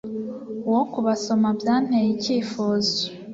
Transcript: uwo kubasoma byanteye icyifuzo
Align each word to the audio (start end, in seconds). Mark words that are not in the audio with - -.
uwo 0.69 0.83
kubasoma 0.91 1.49
byanteye 1.59 2.07
icyifuzo 2.15 2.97